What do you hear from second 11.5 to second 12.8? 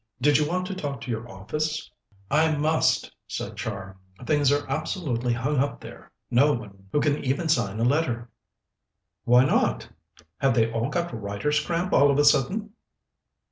cramp all of a sudden?"